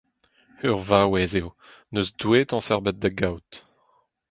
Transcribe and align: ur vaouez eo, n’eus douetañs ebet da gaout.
ur 0.69 0.77
vaouez 0.89 1.33
eo, 1.39 1.49
n’eus 1.91 2.09
douetañs 2.19 2.67
ebet 2.75 2.97
da 3.01 3.09
gaout. 3.19 3.51